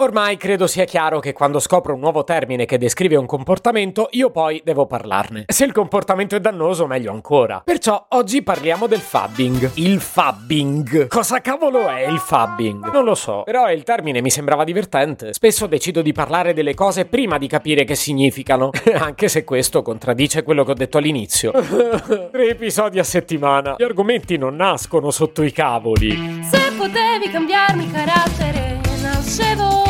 Ormai 0.00 0.38
credo 0.38 0.66
sia 0.66 0.86
chiaro 0.86 1.20
che 1.20 1.34
quando 1.34 1.58
scopro 1.58 1.92
un 1.92 2.00
nuovo 2.00 2.24
termine 2.24 2.64
che 2.64 2.78
descrive 2.78 3.16
un 3.16 3.26
comportamento, 3.26 4.08
io 4.12 4.30
poi 4.30 4.62
devo 4.64 4.86
parlarne. 4.86 5.44
Se 5.46 5.66
il 5.66 5.72
comportamento 5.72 6.34
è 6.34 6.40
dannoso, 6.40 6.86
meglio 6.86 7.12
ancora. 7.12 7.60
Perciò 7.62 8.06
oggi 8.08 8.42
parliamo 8.42 8.86
del 8.86 9.00
fabbing. 9.00 9.72
Il 9.74 10.00
fabbing. 10.00 11.06
Cosa 11.08 11.42
cavolo 11.42 11.86
è 11.86 12.08
il 12.08 12.18
fabbing? 12.18 12.90
Non 12.90 13.04
lo 13.04 13.14
so, 13.14 13.42
però 13.44 13.70
il 13.70 13.82
termine 13.82 14.22
mi 14.22 14.30
sembrava 14.30 14.64
divertente. 14.64 15.34
Spesso 15.34 15.66
decido 15.66 16.00
di 16.00 16.12
parlare 16.12 16.54
delle 16.54 16.72
cose 16.72 17.04
prima 17.04 17.36
di 17.36 17.46
capire 17.46 17.84
che 17.84 17.94
significano, 17.94 18.70
anche 18.96 19.28
se 19.28 19.44
questo 19.44 19.82
contraddice 19.82 20.42
quello 20.42 20.64
che 20.64 20.70
ho 20.70 20.74
detto 20.74 20.96
all'inizio. 20.96 21.52
Tre 21.52 22.48
episodi 22.48 22.98
a 22.98 23.04
settimana. 23.04 23.74
Gli 23.76 23.82
argomenti 23.82 24.38
non 24.38 24.56
nascono 24.56 25.10
sotto 25.10 25.42
i 25.42 25.52
cavoli. 25.52 26.40
Se 26.50 26.72
potevi 26.74 27.28
cambiarmi 27.30 27.90
carattere, 27.90 28.80
nascevo 29.02 29.89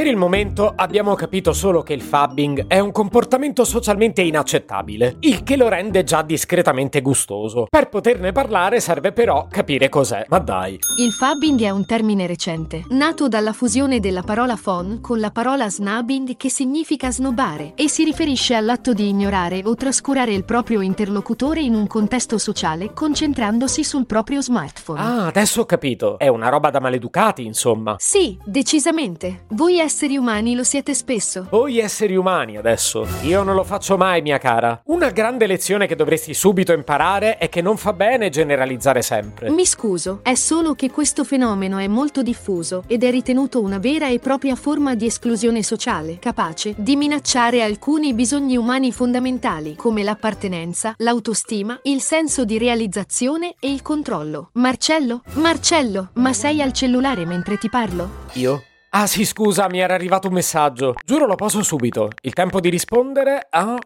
Per 0.00 0.08
il 0.08 0.16
momento 0.16 0.72
abbiamo 0.74 1.14
capito 1.14 1.52
solo 1.52 1.82
che 1.82 1.92
il 1.92 2.00
fabbing 2.00 2.68
è 2.68 2.78
un 2.78 2.90
comportamento 2.90 3.64
socialmente 3.64 4.22
inaccettabile, 4.22 5.16
il 5.20 5.42
che 5.42 5.56
lo 5.56 5.68
rende 5.68 6.04
già 6.04 6.22
discretamente 6.22 7.02
gustoso. 7.02 7.66
Per 7.68 7.90
poterne 7.90 8.32
parlare 8.32 8.80
serve 8.80 9.12
però 9.12 9.46
capire 9.50 9.90
cos'è, 9.90 10.24
ma 10.28 10.38
dai. 10.38 10.78
Il 10.98 11.12
fabbing 11.12 11.60
è 11.60 11.68
un 11.68 11.84
termine 11.84 12.26
recente, 12.26 12.86
nato 12.88 13.28
dalla 13.28 13.52
fusione 13.52 14.00
della 14.00 14.22
parola 14.22 14.56
phon 14.56 15.02
con 15.02 15.20
la 15.20 15.30
parola 15.30 15.68
snubbing 15.68 16.34
che 16.38 16.48
significa 16.48 17.10
snobare 17.10 17.74
e 17.74 17.90
si 17.90 18.02
riferisce 18.02 18.54
all'atto 18.54 18.94
di 18.94 19.06
ignorare 19.06 19.60
o 19.64 19.74
trascurare 19.74 20.32
il 20.32 20.46
proprio 20.46 20.80
interlocutore 20.80 21.60
in 21.60 21.74
un 21.74 21.86
contesto 21.86 22.38
sociale 22.38 22.94
concentrandosi 22.94 23.84
sul 23.84 24.06
proprio 24.06 24.40
smartphone. 24.40 24.98
Ah, 24.98 25.26
adesso 25.26 25.60
ho 25.60 25.66
capito. 25.66 26.16
È 26.16 26.28
una 26.28 26.48
roba 26.48 26.70
da 26.70 26.80
maleducati, 26.80 27.44
insomma. 27.44 27.96
Sì, 27.98 28.38
decisamente. 28.46 29.44
Voi 29.48 29.78
esseri 29.90 30.16
umani 30.16 30.54
lo 30.54 30.62
siete 30.62 30.94
spesso. 30.94 31.48
Voi 31.50 31.80
esseri 31.80 32.14
umani 32.14 32.56
adesso. 32.56 33.04
Io 33.22 33.42
non 33.42 33.56
lo 33.56 33.64
faccio 33.64 33.96
mai, 33.96 34.22
mia 34.22 34.38
cara. 34.38 34.80
Una 34.84 35.10
grande 35.10 35.48
lezione 35.48 35.88
che 35.88 35.96
dovresti 35.96 36.32
subito 36.32 36.72
imparare 36.72 37.38
è 37.38 37.48
che 37.48 37.60
non 37.60 37.76
fa 37.76 37.92
bene 37.92 38.28
generalizzare 38.28 39.02
sempre. 39.02 39.50
Mi 39.50 39.66
scuso, 39.66 40.20
è 40.22 40.34
solo 40.34 40.74
che 40.74 40.92
questo 40.92 41.24
fenomeno 41.24 41.78
è 41.78 41.88
molto 41.88 42.22
diffuso 42.22 42.84
ed 42.86 43.02
è 43.02 43.10
ritenuto 43.10 43.60
una 43.60 43.78
vera 43.78 44.08
e 44.08 44.20
propria 44.20 44.54
forma 44.54 44.94
di 44.94 45.06
esclusione 45.06 45.64
sociale, 45.64 46.20
capace 46.20 46.72
di 46.76 46.94
minacciare 46.94 47.60
alcuni 47.60 48.14
bisogni 48.14 48.56
umani 48.56 48.92
fondamentali 48.92 49.74
come 49.74 50.04
l'appartenenza, 50.04 50.94
l'autostima, 50.98 51.80
il 51.82 52.00
senso 52.00 52.44
di 52.44 52.58
realizzazione 52.58 53.56
e 53.58 53.72
il 53.72 53.82
controllo. 53.82 54.50
Marcello? 54.52 55.22
Marcello, 55.32 56.10
ma 56.14 56.32
sei 56.32 56.62
al 56.62 56.72
cellulare 56.72 57.26
mentre 57.26 57.58
ti 57.58 57.68
parlo? 57.68 58.28
Io? 58.34 58.62
Ah 58.92 59.06
sì, 59.06 59.24
scusa, 59.24 59.68
mi 59.68 59.78
era 59.78 59.94
arrivato 59.94 60.26
un 60.26 60.34
messaggio. 60.34 60.96
Giuro 61.04 61.24
lo 61.24 61.36
poso 61.36 61.62
subito. 61.62 62.10
Il 62.22 62.32
tempo 62.32 62.58
di 62.58 62.68
rispondere? 62.68 63.46
Ah, 63.48 63.78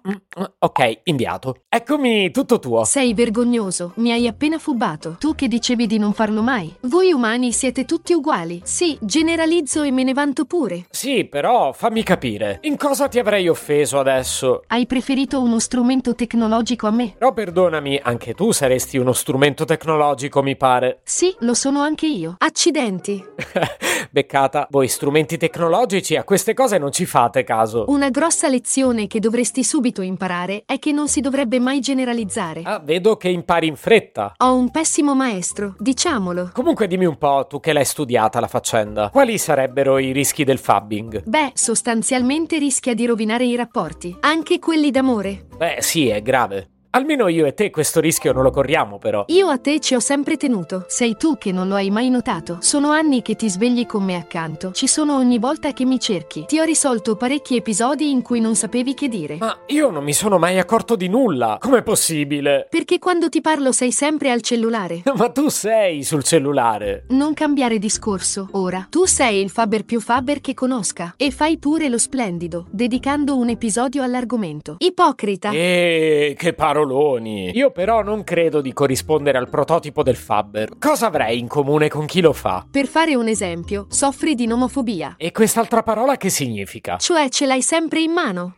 ok, 0.60 1.00
inviato. 1.04 1.56
Eccomi, 1.68 2.30
tutto 2.30 2.58
tuo. 2.58 2.84
Sei 2.84 3.12
vergognoso, 3.12 3.92
mi 3.96 4.12
hai 4.12 4.26
appena 4.26 4.58
fubato. 4.58 5.16
Tu 5.18 5.34
che 5.34 5.46
dicevi 5.46 5.86
di 5.86 5.98
non 5.98 6.14
farlo 6.14 6.40
mai. 6.40 6.74
Voi 6.84 7.12
umani 7.12 7.52
siete 7.52 7.84
tutti 7.84 8.14
uguali. 8.14 8.62
Sì, 8.64 8.96
generalizzo 8.98 9.82
e 9.82 9.90
me 9.90 10.04
ne 10.04 10.14
vanto 10.14 10.46
pure. 10.46 10.86
Sì, 10.88 11.26
però 11.26 11.74
fammi 11.74 12.02
capire. 12.02 12.60
In 12.62 12.78
cosa 12.78 13.06
ti 13.06 13.18
avrei 13.18 13.46
offeso 13.46 13.98
adesso? 13.98 14.62
Hai 14.68 14.86
preferito 14.86 15.38
uno 15.42 15.58
strumento 15.58 16.14
tecnologico 16.14 16.86
a 16.86 16.90
me? 16.92 17.14
Però 17.18 17.34
perdonami, 17.34 18.00
anche 18.02 18.32
tu 18.32 18.52
saresti 18.52 18.96
uno 18.96 19.12
strumento 19.12 19.66
tecnologico, 19.66 20.42
mi 20.42 20.56
pare. 20.56 21.00
Sì, 21.04 21.36
lo 21.40 21.52
sono 21.52 21.82
anche 21.82 22.06
io. 22.06 22.36
Accidenti. 22.38 23.22
Beccata, 24.10 24.66
voi 24.70 24.92
strumenti 24.94 25.36
tecnologici 25.36 26.14
a 26.14 26.22
queste 26.22 26.54
cose 26.54 26.78
non 26.78 26.92
ci 26.92 27.04
fate 27.04 27.42
caso. 27.42 27.86
Una 27.88 28.10
grossa 28.10 28.46
lezione 28.46 29.08
che 29.08 29.18
dovresti 29.18 29.64
subito 29.64 30.02
imparare 30.02 30.62
è 30.66 30.78
che 30.78 30.92
non 30.92 31.08
si 31.08 31.20
dovrebbe 31.20 31.58
mai 31.58 31.80
generalizzare. 31.80 32.60
Ah, 32.62 32.78
vedo 32.78 33.16
che 33.16 33.28
impari 33.28 33.66
in 33.66 33.74
fretta. 33.74 34.34
Ho 34.36 34.54
un 34.54 34.70
pessimo 34.70 35.16
maestro, 35.16 35.74
diciamolo. 35.78 36.50
Comunque 36.52 36.86
dimmi 36.86 37.06
un 37.06 37.18
po', 37.18 37.44
tu 37.48 37.58
che 37.58 37.72
l'hai 37.72 37.84
studiata 37.84 38.38
la 38.38 38.46
faccenda, 38.46 39.10
quali 39.10 39.36
sarebbero 39.36 39.98
i 39.98 40.12
rischi 40.12 40.44
del 40.44 40.58
fabbing? 40.58 41.24
Beh, 41.26 41.50
sostanzialmente 41.54 42.58
rischia 42.58 42.94
di 42.94 43.04
rovinare 43.04 43.44
i 43.44 43.56
rapporti, 43.56 44.16
anche 44.20 44.60
quelli 44.60 44.92
d'amore. 44.92 45.46
Beh, 45.56 45.78
sì, 45.80 46.06
è 46.06 46.22
grave. 46.22 46.68
Almeno 46.94 47.26
io 47.26 47.44
e 47.44 47.54
te 47.54 47.70
questo 47.70 47.98
rischio 47.98 48.32
non 48.32 48.44
lo 48.44 48.52
corriamo, 48.52 48.98
però. 48.98 49.24
Io 49.26 49.48
a 49.48 49.58
te 49.58 49.80
ci 49.80 49.96
ho 49.96 49.98
sempre 49.98 50.36
tenuto. 50.36 50.84
Sei 50.86 51.16
tu 51.16 51.36
che 51.36 51.50
non 51.50 51.66
lo 51.66 51.74
hai 51.74 51.90
mai 51.90 52.08
notato. 52.08 52.58
Sono 52.60 52.92
anni 52.92 53.20
che 53.20 53.34
ti 53.34 53.50
svegli 53.50 53.84
con 53.84 54.04
me 54.04 54.14
accanto. 54.14 54.70
Ci 54.70 54.86
sono 54.86 55.16
ogni 55.16 55.40
volta 55.40 55.72
che 55.72 55.84
mi 55.84 55.98
cerchi. 55.98 56.44
Ti 56.46 56.60
ho 56.60 56.62
risolto 56.62 57.16
parecchi 57.16 57.56
episodi 57.56 58.10
in 58.12 58.22
cui 58.22 58.38
non 58.38 58.54
sapevi 58.54 58.94
che 58.94 59.08
dire. 59.08 59.38
Ma 59.40 59.58
io 59.66 59.90
non 59.90 60.04
mi 60.04 60.12
sono 60.12 60.38
mai 60.38 60.60
accorto 60.60 60.94
di 60.94 61.08
nulla. 61.08 61.58
Com'è 61.60 61.82
possibile? 61.82 62.68
Perché 62.70 63.00
quando 63.00 63.28
ti 63.28 63.40
parlo 63.40 63.72
sei 63.72 63.90
sempre 63.90 64.30
al 64.30 64.40
cellulare. 64.40 65.02
Ma 65.16 65.30
tu 65.30 65.48
sei 65.48 66.04
sul 66.04 66.22
cellulare. 66.22 67.06
Non 67.08 67.34
cambiare 67.34 67.80
discorso, 67.80 68.50
ora. 68.52 68.86
Tu 68.88 69.04
sei 69.06 69.42
il 69.42 69.50
Faber 69.50 69.84
più 69.84 70.00
Faber 70.00 70.40
che 70.40 70.54
conosca. 70.54 71.14
E 71.16 71.32
fai 71.32 71.58
pure 71.58 71.88
lo 71.88 71.98
splendido, 71.98 72.66
dedicando 72.70 73.36
un 73.36 73.48
episodio 73.48 74.04
all'argomento. 74.04 74.76
Ipocrita. 74.78 75.50
E 75.50 76.36
che 76.38 76.52
paroloni. 76.84 77.50
Io 77.54 77.70
però 77.70 78.02
non 78.02 78.22
credo 78.22 78.60
di 78.60 78.72
corrispondere 78.72 79.38
al 79.38 79.48
prototipo 79.48 80.02
del 80.02 80.16
Faber. 80.16 80.76
Cosa 80.78 81.06
avrei 81.06 81.38
in 81.38 81.48
comune 81.48 81.88
con 81.88 82.06
chi 82.06 82.20
lo 82.20 82.32
fa? 82.32 82.64
Per 82.70 82.86
fare 82.86 83.14
un 83.14 83.28
esempio, 83.28 83.86
soffri 83.88 84.34
di 84.34 84.46
nomofobia. 84.46 85.14
E 85.16 85.32
quest'altra 85.32 85.82
parola 85.82 86.16
che 86.16 86.28
significa? 86.28 86.96
Cioè 86.98 87.28
ce 87.28 87.46
l'hai 87.46 87.62
sempre 87.62 88.00
in 88.00 88.12
mano. 88.12 88.56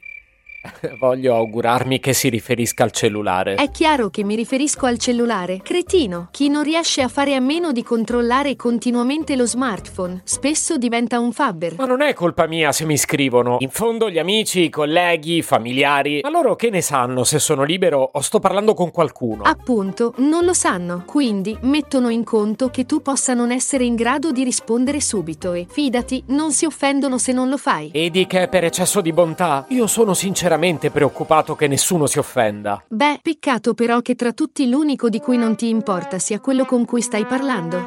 Voglio 0.98 1.34
augurarmi 1.34 2.00
che 2.00 2.12
si 2.12 2.28
riferisca 2.28 2.84
al 2.84 2.90
cellulare. 2.90 3.54
È 3.54 3.70
chiaro 3.70 4.10
che 4.10 4.24
mi 4.24 4.34
riferisco 4.34 4.86
al 4.86 4.98
cellulare. 4.98 5.60
Cretino, 5.62 6.28
chi 6.30 6.48
non 6.48 6.62
riesce 6.62 7.02
a 7.02 7.08
fare 7.08 7.34
a 7.34 7.40
meno 7.40 7.72
di 7.72 7.82
controllare 7.82 8.56
continuamente 8.56 9.36
lo 9.36 9.46
smartphone, 9.46 10.20
spesso 10.24 10.76
diventa 10.76 11.18
un 11.18 11.32
fabber. 11.32 11.74
Ma 11.76 11.86
non 11.86 12.02
è 12.02 12.12
colpa 12.14 12.46
mia 12.46 12.72
se 12.72 12.84
mi 12.84 12.96
scrivono. 12.96 13.56
In 13.60 13.70
fondo 13.70 14.10
gli 14.10 14.18
amici, 14.18 14.64
i 14.64 14.70
colleghi, 14.70 15.36
i 15.36 15.42
familiari. 15.42 16.20
Ma 16.22 16.30
loro 16.30 16.56
che 16.56 16.70
ne 16.70 16.80
sanno 16.80 17.24
se 17.24 17.38
sono 17.38 17.62
libero 17.62 18.10
o 18.12 18.20
sto 18.20 18.38
parlando 18.38 18.74
con 18.74 18.90
qualcuno? 18.90 19.42
Appunto, 19.44 20.14
non 20.18 20.44
lo 20.44 20.54
sanno, 20.54 21.04
quindi 21.06 21.56
mettono 21.62 22.08
in 22.08 22.24
conto 22.24 22.70
che 22.70 22.86
tu 22.86 23.02
possa 23.02 23.34
non 23.34 23.52
essere 23.52 23.84
in 23.84 23.94
grado 23.94 24.32
di 24.32 24.44
rispondere 24.44 25.00
subito 25.00 25.52
e, 25.52 25.66
fidati, 25.68 26.22
non 26.28 26.52
si 26.52 26.64
offendono 26.64 27.18
se 27.18 27.32
non 27.32 27.48
lo 27.48 27.56
fai. 27.56 27.90
Vedi 27.92 28.26
che 28.26 28.42
è 28.42 28.48
per 28.48 28.64
eccesso 28.64 29.00
di 29.00 29.12
bontà? 29.12 29.66
Io 29.68 29.86
sono 29.86 30.14
sinceramente 30.14 30.55
preoccupato 30.90 31.54
che 31.54 31.66
nessuno 31.66 32.06
si 32.06 32.18
offenda. 32.18 32.82
Beh, 32.88 33.20
peccato 33.22 33.74
però 33.74 34.00
che 34.00 34.14
tra 34.14 34.32
tutti 34.32 34.68
l'unico 34.68 35.08
di 35.08 35.20
cui 35.20 35.36
non 35.36 35.56
ti 35.56 35.68
importa 35.68 36.18
sia 36.18 36.40
quello 36.40 36.64
con 36.64 36.84
cui 36.84 37.02
stai 37.02 37.24
parlando. 37.26 37.84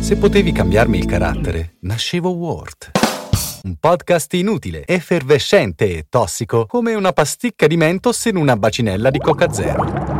Se 0.00 0.16
potevi 0.16 0.52
cambiarmi 0.52 0.98
il 0.98 1.06
carattere, 1.06 1.76
nascevo 1.80 2.30
Word. 2.30 2.90
Un 3.62 3.76
podcast 3.78 4.32
inutile, 4.34 4.84
effervescente 4.86 5.96
e 5.96 6.06
tossico, 6.08 6.66
come 6.66 6.94
una 6.94 7.12
pasticca 7.12 7.66
di 7.66 7.76
mentos 7.76 8.24
in 8.24 8.36
una 8.36 8.56
bacinella 8.56 9.10
di 9.10 9.18
Coca 9.18 9.52
Zero. 9.52 10.19